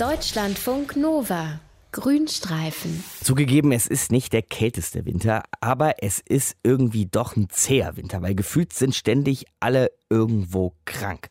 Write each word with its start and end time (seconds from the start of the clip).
Deutschlandfunk 0.00 0.96
Nova. 0.96 1.60
Grünstreifen. 1.92 3.04
Zugegeben, 3.22 3.70
es 3.70 3.86
ist 3.86 4.10
nicht 4.10 4.32
der 4.32 4.40
kälteste 4.40 5.04
Winter, 5.04 5.42
aber 5.60 6.02
es 6.02 6.20
ist 6.20 6.56
irgendwie 6.62 7.04
doch 7.04 7.36
ein 7.36 7.50
zäher 7.50 7.98
Winter, 7.98 8.22
weil 8.22 8.34
gefühlt 8.34 8.72
sind 8.72 8.94
ständig 8.94 9.44
alle 9.60 9.90
irgendwo 10.08 10.72
krank. 10.86 11.28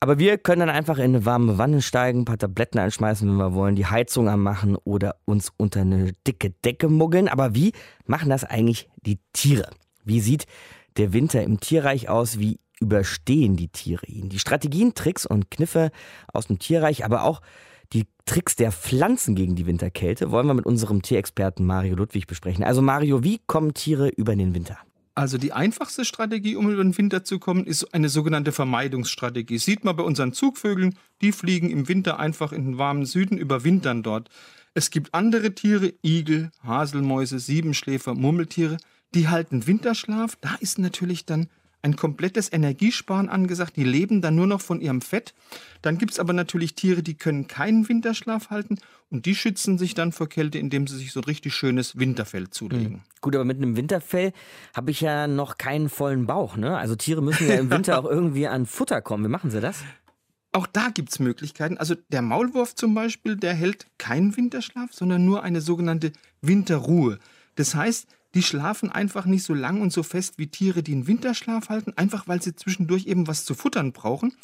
Aber 0.00 0.18
wir 0.18 0.38
können 0.38 0.60
dann 0.60 0.70
einfach 0.70 0.96
in 0.96 1.14
eine 1.14 1.26
warme 1.26 1.58
Wanne 1.58 1.82
steigen, 1.82 2.20
ein 2.20 2.24
paar 2.24 2.38
Tabletten 2.38 2.78
einschmeißen, 2.78 3.28
wenn 3.28 3.36
wir 3.36 3.52
wollen, 3.52 3.76
die 3.76 3.84
Heizung 3.84 4.30
anmachen 4.30 4.76
oder 4.76 5.16
uns 5.26 5.52
unter 5.58 5.82
eine 5.82 6.12
dicke 6.26 6.52
Decke 6.64 6.88
muggeln. 6.88 7.28
Aber 7.28 7.54
wie 7.54 7.72
machen 8.06 8.30
das 8.30 8.44
eigentlich 8.44 8.88
die 9.04 9.18
Tiere? 9.34 9.68
Wie 10.04 10.20
sieht 10.20 10.46
der 10.96 11.12
Winter 11.12 11.42
im 11.42 11.60
Tierreich 11.60 12.08
aus? 12.08 12.38
Wie 12.38 12.60
überstehen 12.80 13.56
die 13.56 13.68
Tiere 13.68 14.06
ihn? 14.06 14.30
Die 14.30 14.38
Strategien, 14.38 14.94
Tricks 14.94 15.26
und 15.26 15.50
Kniffe 15.50 15.90
aus 16.32 16.46
dem 16.46 16.58
Tierreich, 16.58 17.04
aber 17.04 17.24
auch 17.24 17.42
die 17.94 18.06
Tricks 18.26 18.56
der 18.56 18.72
Pflanzen 18.72 19.34
gegen 19.34 19.54
die 19.54 19.66
Winterkälte 19.66 20.30
wollen 20.30 20.46
wir 20.46 20.54
mit 20.54 20.66
unserem 20.66 21.00
Tierexperten 21.00 21.64
Mario 21.64 21.94
Ludwig 21.94 22.26
besprechen. 22.26 22.64
Also 22.64 22.82
Mario, 22.82 23.22
wie 23.22 23.40
kommen 23.46 23.72
Tiere 23.72 24.08
über 24.08 24.34
den 24.34 24.54
Winter? 24.54 24.78
Also 25.14 25.38
die 25.38 25.52
einfachste 25.52 26.04
Strategie, 26.04 26.56
um 26.56 26.68
über 26.68 26.82
den 26.82 26.98
Winter 26.98 27.22
zu 27.22 27.38
kommen, 27.38 27.64
ist 27.64 27.94
eine 27.94 28.08
sogenannte 28.08 28.50
Vermeidungsstrategie. 28.50 29.58
Sieht 29.58 29.84
man 29.84 29.94
bei 29.94 30.02
unseren 30.02 30.32
Zugvögeln, 30.32 30.96
die 31.20 31.30
fliegen 31.30 31.70
im 31.70 31.86
Winter 31.86 32.18
einfach 32.18 32.50
in 32.50 32.64
den 32.64 32.78
warmen 32.78 33.06
Süden, 33.06 33.38
überwintern 33.38 34.02
dort. 34.02 34.28
Es 34.74 34.90
gibt 34.90 35.14
andere 35.14 35.54
Tiere, 35.54 35.94
Igel, 36.04 36.50
Haselmäuse, 36.64 37.38
Siebenschläfer, 37.38 38.14
Murmeltiere, 38.14 38.76
die 39.14 39.28
halten 39.28 39.68
Winterschlaf. 39.68 40.36
Da 40.40 40.56
ist 40.58 40.80
natürlich 40.80 41.26
dann 41.26 41.46
ein 41.84 41.96
komplettes 41.96 42.50
Energiesparen 42.50 43.28
angesagt. 43.28 43.76
Die 43.76 43.84
leben 43.84 44.22
dann 44.22 44.34
nur 44.34 44.46
noch 44.46 44.62
von 44.62 44.80
ihrem 44.80 45.02
Fett. 45.02 45.34
Dann 45.82 45.98
gibt 45.98 46.12
es 46.12 46.18
aber 46.18 46.32
natürlich 46.32 46.74
Tiere, 46.74 47.02
die 47.02 47.14
können 47.14 47.46
keinen 47.46 47.86
Winterschlaf 47.86 48.48
halten 48.48 48.78
und 49.10 49.26
die 49.26 49.34
schützen 49.34 49.76
sich 49.76 49.92
dann 49.92 50.10
vor 50.10 50.28
Kälte, 50.28 50.58
indem 50.58 50.86
sie 50.86 50.96
sich 50.96 51.12
so 51.12 51.20
ein 51.20 51.24
richtig 51.24 51.54
schönes 51.54 51.98
Winterfell 51.98 52.48
zulegen. 52.48 52.92
Mhm. 52.92 53.00
Gut, 53.20 53.34
aber 53.34 53.44
mit 53.44 53.58
einem 53.58 53.76
Winterfell 53.76 54.32
habe 54.74 54.90
ich 54.90 55.02
ja 55.02 55.26
noch 55.26 55.58
keinen 55.58 55.90
vollen 55.90 56.26
Bauch. 56.26 56.56
Ne? 56.56 56.76
Also 56.76 56.96
Tiere 56.96 57.22
müssen 57.22 57.48
ja 57.48 57.56
im 57.56 57.70
Winter 57.70 57.98
auch 58.00 58.06
irgendwie 58.06 58.48
an 58.48 58.64
Futter 58.64 59.02
kommen. 59.02 59.24
Wie 59.24 59.28
machen 59.28 59.50
sie 59.50 59.60
das? 59.60 59.84
Auch 60.52 60.66
da 60.66 60.88
gibt 60.88 61.10
es 61.10 61.18
Möglichkeiten. 61.18 61.76
Also 61.76 61.96
der 62.08 62.22
Maulwurf 62.22 62.74
zum 62.74 62.94
Beispiel, 62.94 63.36
der 63.36 63.52
hält 63.52 63.88
keinen 63.98 64.34
Winterschlaf, 64.34 64.92
sondern 64.92 65.26
nur 65.26 65.42
eine 65.42 65.60
sogenannte 65.60 66.12
Winterruhe. 66.40 67.18
Das 67.56 67.74
heißt, 67.74 68.08
die 68.34 68.42
schlafen 68.42 68.90
einfach 68.90 69.26
nicht 69.26 69.44
so 69.44 69.54
lang 69.54 69.80
und 69.80 69.92
so 69.92 70.02
fest 70.02 70.34
wie 70.38 70.48
Tiere, 70.48 70.82
die 70.82 70.92
einen 70.92 71.06
Winterschlaf 71.06 71.68
halten, 71.68 71.92
einfach 71.96 72.28
weil 72.28 72.42
sie 72.42 72.54
zwischendurch 72.54 73.06
eben 73.06 73.26
was 73.26 73.44
zu 73.44 73.54
futtern 73.54 73.92
brauchen. 73.92 74.34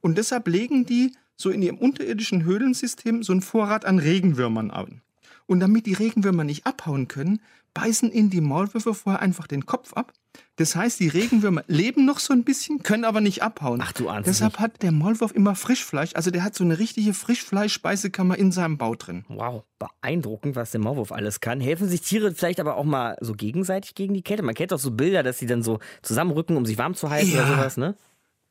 Und 0.00 0.18
deshalb 0.18 0.48
legen 0.48 0.86
die 0.86 1.12
so 1.36 1.50
in 1.50 1.62
ihrem 1.62 1.78
unterirdischen 1.78 2.44
Höhlensystem 2.44 3.22
so 3.22 3.32
einen 3.32 3.42
Vorrat 3.42 3.84
an 3.84 3.98
Regenwürmern 3.98 4.70
an. 4.70 5.02
Und 5.46 5.60
damit 5.60 5.86
die 5.86 5.92
Regenwürmer 5.94 6.44
nicht 6.44 6.66
abhauen 6.66 7.08
können, 7.08 7.40
beißen 7.74 8.10
ihnen 8.12 8.30
die 8.30 8.40
Maulwürfe 8.40 8.94
vorher 8.94 9.20
einfach 9.20 9.46
den 9.46 9.66
Kopf 9.66 9.92
ab. 9.94 10.12
Das 10.56 10.74
heißt, 10.76 11.00
die 11.00 11.08
Regenwürmer 11.08 11.64
leben 11.66 12.04
noch 12.04 12.18
so 12.20 12.32
ein 12.32 12.44
bisschen, 12.44 12.82
können 12.82 13.04
aber 13.04 13.20
nicht 13.20 13.42
abhauen. 13.42 13.80
Ach 13.82 13.92
du 13.92 14.08
ahnst 14.08 14.28
Deshalb 14.28 14.52
nicht. 14.54 14.60
hat 14.60 14.82
der 14.82 14.92
Maulwurf 14.92 15.32
immer 15.32 15.54
Frischfleisch. 15.56 16.10
Also 16.14 16.30
der 16.30 16.44
hat 16.44 16.54
so 16.54 16.64
eine 16.64 16.78
richtige 16.78 17.12
Frischfleischspeisekammer 17.14 18.36
in 18.38 18.52
seinem 18.52 18.78
Bau 18.78 18.94
drin. 18.94 19.24
Wow, 19.28 19.64
beeindruckend, 19.78 20.56
was 20.56 20.70
der 20.70 20.80
Maulwurf 20.80 21.12
alles 21.12 21.40
kann. 21.40 21.60
Helfen 21.60 21.88
sich 21.88 22.02
Tiere 22.02 22.32
vielleicht 22.34 22.60
aber 22.60 22.76
auch 22.76 22.84
mal 22.84 23.16
so 23.20 23.34
gegenseitig 23.34 23.94
gegen 23.94 24.14
die 24.14 24.22
Kälte? 24.22 24.42
Man 24.42 24.54
kennt 24.54 24.72
doch 24.72 24.78
so 24.78 24.90
Bilder, 24.92 25.22
dass 25.22 25.38
sie 25.38 25.46
dann 25.46 25.62
so 25.62 25.78
zusammenrücken, 26.02 26.56
um 26.56 26.66
sich 26.66 26.78
warm 26.78 26.94
zu 26.94 27.10
halten 27.10 27.30
Ja. 27.32 27.44
oder 27.44 27.56
sowas, 27.56 27.76
ne? 27.76 27.96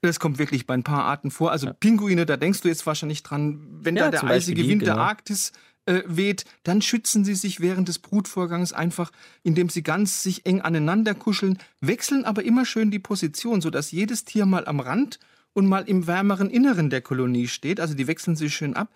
Das 0.02 0.20
kommt 0.20 0.38
wirklich 0.38 0.68
bei 0.68 0.74
ein 0.74 0.84
paar 0.84 1.06
Arten 1.06 1.32
vor. 1.32 1.52
Also 1.52 1.70
Pinguine, 1.80 2.26
da 2.26 2.36
denkst 2.36 2.60
du 2.62 2.68
jetzt 2.68 2.86
wahrscheinlich 2.86 3.24
dran, 3.24 3.66
wenn 3.82 3.96
Ja, 3.96 4.12
da 4.12 4.20
der 4.20 4.24
eisige 4.30 4.62
Wind 4.68 4.82
genau. 4.82 4.96
der 4.96 5.04
Arktis 5.04 5.54
äh, 5.86 6.03
weht, 6.06 6.45
dann 6.64 6.81
schützen 6.81 7.26
sie 7.26 7.36
sich 7.36 7.59
während 7.59 7.88
des 7.88 8.00
Brutvorgangs 8.00 8.73
einfach, 8.73 9.12
indem 9.44 9.70
sie 9.70 9.84
ganz 9.84 10.23
sich 10.23 10.45
eng 10.45 10.62
aneinander 10.62 11.13
kuscheln, 11.13 11.58
wechseln 11.81 12.25
aber 12.25 12.44
immer 12.44 12.66
schön 12.66 12.91
die 12.91 13.00
Position, 13.00 13.62
sodass 13.62 13.91
jedes 13.91 14.25
Tier 14.25 14.46
mal 14.46 14.66
am 14.66 14.80
Rand 14.80 15.19
und 15.53 15.68
mal 15.68 15.88
im 15.88 16.08
wärmeren 16.08 16.50
Inneren 16.50 16.90
der 16.90 17.02
Kolonie 17.02 17.47
steht. 17.47 17.80
Also 17.80 17.94
die 17.94 18.08
wechseln 18.08 18.35
sich 18.35 18.53
schön 18.56 18.75
ab. 18.75 18.94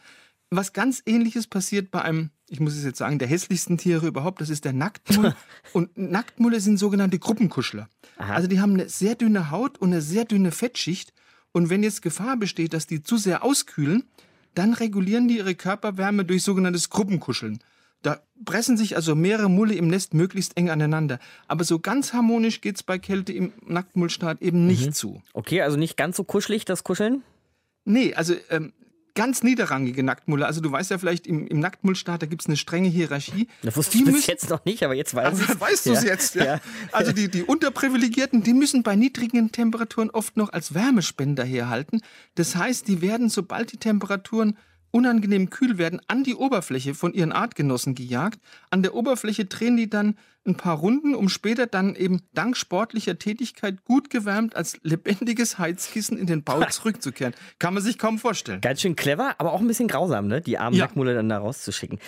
Was 0.49 0.71
ganz 0.71 1.03
ähnliches 1.05 1.45
passiert 1.45 1.91
bei 1.91 2.01
einem, 2.01 2.29
ich 2.47 2.61
muss 2.61 2.75
es 2.75 2.85
jetzt 2.85 2.99
sagen, 2.99 3.19
der 3.19 3.27
hässlichsten 3.27 3.77
Tiere 3.77 4.07
überhaupt, 4.07 4.39
das 4.39 4.49
ist 4.49 4.63
der 4.63 4.71
Nacktmull. 4.71 5.35
und 5.73 5.97
Nacktmulle 5.97 6.61
sind 6.61 6.77
sogenannte 6.77 7.19
Gruppenkuschler. 7.19 7.89
Aha. 8.17 8.33
Also 8.33 8.47
die 8.47 8.61
haben 8.61 8.73
eine 8.73 8.87
sehr 8.87 9.15
dünne 9.15 9.51
Haut 9.51 9.77
und 9.77 9.91
eine 9.91 10.01
sehr 10.01 10.23
dünne 10.23 10.51
Fettschicht. 10.51 11.13
Und 11.51 11.69
wenn 11.69 11.83
jetzt 11.83 12.01
Gefahr 12.01 12.37
besteht, 12.37 12.73
dass 12.73 12.87
die 12.87 13.03
zu 13.03 13.17
sehr 13.17 13.43
auskühlen, 13.43 14.03
dann 14.57 14.73
regulieren 14.73 15.27
die 15.27 15.37
ihre 15.37 15.55
Körperwärme 15.55 16.25
durch 16.25 16.43
sogenanntes 16.43 16.89
Gruppenkuscheln. 16.89 17.59
Da 18.01 18.21
pressen 18.45 18.77
sich 18.77 18.95
also 18.95 19.15
mehrere 19.15 19.49
Mulle 19.49 19.73
im 19.73 19.87
Nest 19.87 20.13
möglichst 20.13 20.55
eng 20.55 20.69
aneinander. 20.69 21.19
Aber 21.47 21.63
so 21.63 21.79
ganz 21.79 22.13
harmonisch 22.13 22.61
geht's 22.61 22.83
bei 22.83 22.99
Kälte 22.99 23.33
im 23.33 23.53
Nacktmullstaat 23.65 24.41
eben 24.41 24.67
nicht 24.67 24.95
zu. 24.95 25.21
Okay, 25.33 25.61
also 25.61 25.77
nicht 25.77 25.97
ganz 25.97 26.17
so 26.17 26.23
kuschelig, 26.23 26.65
das 26.65 26.83
Kuscheln? 26.83 27.23
Nee, 27.85 28.13
also 28.13 28.35
ähm, 28.49 28.73
ganz 29.17 29.43
niederrangige 29.43 30.03
Nacktmulle. 30.03 30.45
Also 30.45 30.61
du 30.61 30.71
weißt 30.71 30.91
ja 30.91 30.97
vielleicht, 30.99 31.27
im, 31.27 31.45
im 31.47 31.59
Nacktmullstaat, 31.59 32.21
da 32.21 32.25
gibt's 32.27 32.45
eine 32.45 32.55
strenge 32.55 32.87
Hierarchie. 32.87 33.47
Das 33.63 33.75
wusste 33.75 33.93
Die 33.93 33.97
ich 33.97 34.05
bis 34.05 34.13
müssen- 34.13 34.29
jetzt 34.29 34.49
noch 34.49 34.63
nicht, 34.63 34.83
aber 34.83 34.93
jetzt 34.93 35.13
weiß 35.13 35.25
Also, 35.25 35.43
ich 35.53 35.59
weißt 35.59 35.85
du 35.87 35.91
es 35.93 36.03
jetzt? 36.03 36.35
Ja. 36.35 36.45
Ja. 36.45 36.59
Also 36.93 37.11
die, 37.11 37.27
die 37.29 37.43
Unterprivilegierten, 37.43 38.43
die 38.43 38.53
müssen 38.53 38.83
bei 38.83 38.95
niedrigen 38.95 39.51
Temperaturen 39.51 40.09
oft 40.11 40.37
noch 40.37 40.53
als 40.53 40.73
Wärmespender 40.73 41.43
herhalten. 41.43 42.01
Das 42.35 42.55
heißt, 42.55 42.87
die 42.87 43.01
werden, 43.01 43.29
sobald 43.29 43.71
die 43.73 43.77
Temperaturen 43.77 44.55
unangenehm 44.91 45.49
kühl 45.49 45.77
werden, 45.77 46.01
an 46.07 46.23
die 46.23 46.35
Oberfläche 46.35 46.93
von 46.93 47.13
ihren 47.13 47.31
Artgenossen 47.31 47.95
gejagt. 47.95 48.39
An 48.69 48.83
der 48.83 48.95
Oberfläche 48.95 49.45
drehen 49.45 49.77
die 49.77 49.89
dann 49.89 50.15
ein 50.47 50.55
paar 50.55 50.77
Runden, 50.77 51.13
um 51.13 51.29
später 51.29 51.67
dann 51.67 51.95
eben 51.95 52.21
dank 52.33 52.55
sportlicher 52.55 53.19
Tätigkeit 53.19 53.83
gut 53.83 54.09
gewärmt 54.09 54.55
als 54.55 54.79
lebendiges 54.81 55.59
Heizkissen 55.59 56.17
in 56.17 56.25
den 56.25 56.43
Bau 56.43 56.63
zurückzukehren. 56.69 57.33
Kann 57.59 57.73
man 57.73 57.83
sich 57.83 57.97
kaum 57.97 58.17
vorstellen. 58.17 58.61
Ganz 58.61 58.81
schön 58.81 58.95
clever, 58.95 59.35
aber 59.37 59.51
auch 59.51 59.59
ein 59.59 59.67
bisschen 59.67 59.87
grausam, 59.87 60.27
ne? 60.27 60.41
Die 60.41 60.57
armen 60.57 60.77
Ja. 60.77 60.87
Dann 60.87 61.29
da 61.29 61.37
rauszuschicken. 61.37 61.99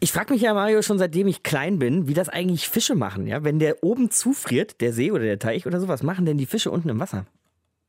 Ich 0.00 0.12
frage 0.12 0.32
mich 0.32 0.42
ja, 0.42 0.52
Mario, 0.52 0.82
schon 0.82 0.98
seitdem 0.98 1.26
ich 1.26 1.42
klein 1.42 1.78
bin, 1.78 2.06
wie 2.06 2.14
das 2.14 2.28
eigentlich 2.28 2.68
Fische 2.68 2.94
machen, 2.94 3.26
ja? 3.26 3.44
Wenn 3.44 3.58
der 3.58 3.82
oben 3.82 4.10
zufriert, 4.10 4.80
der 4.80 4.92
See 4.92 5.10
oder 5.10 5.24
der 5.24 5.38
Teich 5.38 5.66
oder 5.66 5.80
sowas, 5.80 6.02
machen 6.02 6.26
denn 6.26 6.36
die 6.36 6.46
Fische 6.46 6.70
unten 6.70 6.88
im 6.88 7.00
Wasser? 7.00 7.24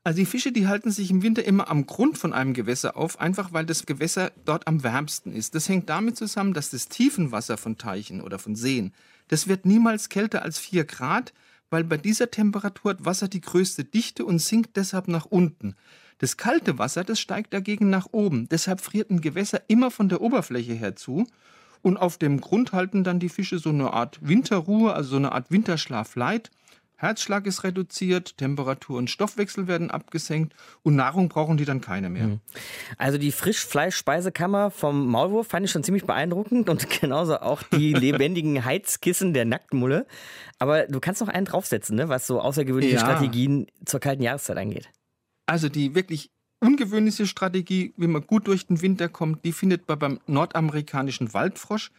Also 0.08 0.20
die 0.20 0.26
Fische, 0.26 0.54
die 0.54 0.68
halten 0.68 0.90
sich 0.90 1.12
im 1.12 1.22
Winter 1.22 1.44
immer 1.44 1.70
am 1.70 1.86
Grund 1.86 2.18
von 2.18 2.32
einem 2.32 2.54
Gewässer 2.54 2.96
auf, 2.96 3.20
einfach 3.20 3.52
weil 3.52 3.66
das 3.66 3.86
Gewässer 3.86 4.32
dort 4.46 4.66
am 4.66 4.82
wärmsten 4.82 5.34
ist. 5.34 5.54
Das 5.54 5.68
hängt 5.68 5.90
damit 5.90 6.16
zusammen, 6.16 6.54
dass 6.54 6.70
das 6.70 6.88
Tiefenwasser 6.88 7.58
von 7.58 7.78
Teichen 7.78 8.22
oder 8.22 8.40
von 8.40 8.56
Seen, 8.56 8.94
das 9.28 9.50
wird 9.50 9.66
niemals 9.66 10.08
kälter 10.08 10.44
als 10.44 10.60
4 10.60 10.86
Grad, 10.86 11.34
weil 11.70 11.84
bei 11.84 11.98
dieser 11.98 12.32
Temperatur 12.32 12.92
hat 12.92 13.04
Wasser 13.04 13.28
die 13.28 13.42
größte 13.42 13.84
Dichte 13.84 14.24
und 14.24 14.40
sinkt 14.40 14.78
deshalb 14.78 15.10
nach 15.10 15.26
unten. 15.26 15.76
Das 16.20 16.38
kalte 16.38 16.78
Wasser, 16.78 17.04
das 17.04 17.20
steigt 17.20 17.54
dagegen 17.54 17.90
nach 17.90 18.08
oben. 18.14 18.48
Deshalb 18.48 18.80
friert 18.80 19.12
ein 19.12 19.20
Gewässer 19.20 19.64
immer 19.68 19.92
von 19.92 20.08
der 20.08 20.22
Oberfläche 20.22 20.74
her 20.74 20.96
zu. 20.96 21.28
Und 21.82 21.98
auf 21.98 22.18
dem 22.18 22.40
Grund 22.40 22.72
halten 22.72 23.04
dann 23.04 23.20
die 23.20 23.28
Fische 23.28 23.60
so 23.60 23.72
eine 23.72 23.92
Art 23.92 24.20
Winterruhe, 24.22 24.94
also 24.94 25.10
so 25.10 25.16
eine 25.18 25.34
Art 25.34 25.52
Winterschlaf 25.52 26.16
light. 26.16 26.50
Herzschlag 27.00 27.46
ist 27.46 27.64
reduziert, 27.64 28.38
Temperatur 28.38 28.98
und 28.98 29.10
Stoffwechsel 29.10 29.68
werden 29.68 29.92
abgesenkt 29.92 30.56
und 30.82 30.96
Nahrung 30.96 31.30
brauchen 31.30 31.56
die 31.56 31.66
dann 31.66 31.80
keine 31.80 32.10
mehr. 32.10 32.40
Also 32.98 33.20
die 33.20 33.32
Frischfleischspeisekammer 33.32 34.72
vom 34.72 35.08
Maulwurf 35.08 35.48
fand 35.48 35.66
ich 35.66 35.72
schon 35.72 35.84
ziemlich 35.84 36.06
beeindruckend 36.06 36.70
und 36.70 36.90
genauso 37.02 37.40
auch 37.40 37.62
die 37.62 37.94
lebendigen 37.94 38.66
Heizkissen 38.66 39.34
der 39.34 39.46
Nacktmulle. 39.46 40.08
Aber 40.58 40.88
du 40.88 41.00
kannst 41.00 41.22
noch 41.22 41.28
einen 41.28 41.46
draufsetzen, 41.46 41.96
ne? 41.96 42.10
was 42.10 42.26
so 42.26 42.42
außergewöhnliche 42.42 42.96
Ja. 42.96 43.02
Strategien 43.02 43.68
zur 43.86 44.00
kalten 44.00 44.24
Jahreszeit 44.24 44.58
angeht. 44.58 44.90
Also 45.46 45.70
die 45.70 45.94
wirklich 45.94 46.32
ungewöhnliche 46.60 47.28
Strategie, 47.28 47.94
wie 47.98 48.08
man 48.08 48.26
gut 48.26 48.48
durch 48.48 48.66
den 48.66 48.82
Winter 48.82 49.08
kommt, 49.08 49.46
die 49.46 49.52
findet 49.52 49.88
man 49.88 50.00
beim 50.00 50.20
nordamerikanischen 50.26 51.34
Waldfrosch. 51.36 51.92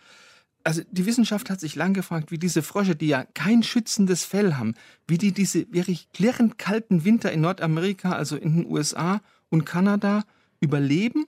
Also 0.64 0.82
die 0.90 1.06
Wissenschaft 1.06 1.50
hat 1.50 1.60
sich 1.60 1.76
lang 1.76 1.94
gefragt, 1.94 2.30
wie 2.30 2.38
diese 2.38 2.62
Frösche, 2.62 2.96
die 2.96 3.08
ja 3.08 3.24
kein 3.24 3.62
schützendes 3.62 4.24
Fell 4.24 4.54
haben, 4.54 4.74
wie 5.06 5.18
die 5.18 5.32
diese 5.32 5.72
wirklich 5.72 6.10
klirrend 6.12 6.58
kalten 6.58 7.04
Winter 7.04 7.32
in 7.32 7.40
Nordamerika, 7.40 8.12
also 8.12 8.36
in 8.36 8.56
den 8.56 8.66
USA 8.66 9.20
und 9.50 9.64
Kanada, 9.64 10.24
überleben. 10.60 11.26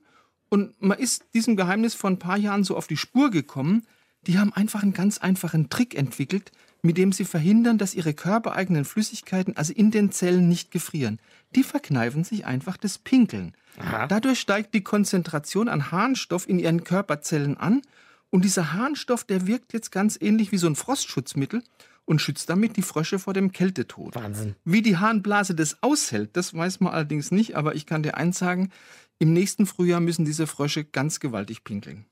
Und 0.48 0.80
man 0.82 0.98
ist 0.98 1.24
diesem 1.32 1.56
Geheimnis 1.56 1.94
vor 1.94 2.10
ein 2.10 2.18
paar 2.18 2.36
Jahren 2.36 2.64
so 2.64 2.76
auf 2.76 2.86
die 2.86 2.96
Spur 2.96 3.30
gekommen. 3.30 3.86
Die 4.26 4.38
haben 4.38 4.52
einfach 4.52 4.82
einen 4.82 4.92
ganz 4.92 5.18
einfachen 5.18 5.70
Trick 5.70 5.94
entwickelt, 5.94 6.50
mit 6.82 6.98
dem 6.98 7.12
sie 7.12 7.24
verhindern, 7.24 7.78
dass 7.78 7.94
ihre 7.94 8.14
körpereigenen 8.14 8.84
Flüssigkeiten, 8.84 9.56
also 9.56 9.72
in 9.72 9.90
den 9.90 10.12
Zellen, 10.12 10.48
nicht 10.48 10.70
gefrieren. 10.70 11.20
Die 11.54 11.62
verkneifen 11.62 12.24
sich 12.24 12.46
einfach 12.46 12.76
das 12.76 12.98
Pinkeln. 12.98 13.54
Aha. 13.78 14.06
Dadurch 14.06 14.40
steigt 14.40 14.74
die 14.74 14.82
Konzentration 14.82 15.68
an 15.68 15.90
Harnstoff 15.90 16.48
in 16.48 16.58
ihren 16.58 16.84
Körperzellen 16.84 17.56
an 17.56 17.82
und 18.30 18.44
dieser 18.44 18.72
Harnstoff, 18.72 19.24
der 19.24 19.46
wirkt 19.46 19.72
jetzt 19.72 19.90
ganz 19.90 20.16
ähnlich 20.20 20.52
wie 20.52 20.58
so 20.58 20.68
ein 20.68 20.76
Frostschutzmittel 20.76 21.62
und 22.04 22.20
schützt 22.20 22.48
damit 22.48 22.76
die 22.76 22.82
Frösche 22.82 23.18
vor 23.18 23.34
dem 23.34 23.52
Kältetod. 23.52 24.14
Wahnsinn. 24.14 24.54
Wie 24.64 24.82
die 24.82 24.96
Harnblase 24.96 25.54
das 25.54 25.82
aushält, 25.82 26.36
das 26.36 26.54
weiß 26.54 26.80
man 26.80 26.92
allerdings 26.92 27.30
nicht, 27.30 27.56
aber 27.56 27.74
ich 27.74 27.86
kann 27.86 28.02
dir 28.02 28.16
eins 28.16 28.38
sagen, 28.38 28.70
im 29.18 29.32
nächsten 29.32 29.66
Frühjahr 29.66 30.00
müssen 30.00 30.24
diese 30.24 30.46
Frösche 30.46 30.84
ganz 30.84 31.20
gewaltig 31.20 31.64
pinkeln. 31.64 32.06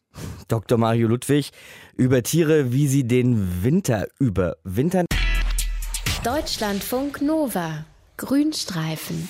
Dr. 0.49 0.79
Mario 0.79 1.09
Ludwig 1.09 1.53
über 1.97 2.23
Tiere, 2.23 2.73
wie 2.73 2.89
sie 2.89 3.07
den 3.07 3.63
Winter 3.63 4.09
überwintern. 4.19 5.07
Deutschlandfunk 6.25 7.23
Nova. 7.23 7.85
Grünstreifen. 8.17 9.29